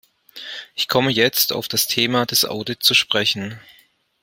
Ich 0.73 0.87
komme 0.87 1.11
jetzt 1.11 1.53
auf 1.53 1.67
das 1.67 1.85
Thema 1.87 2.25
des 2.25 2.43
Audit 2.43 2.81
zu 2.81 2.95
sprechen. 2.95 3.59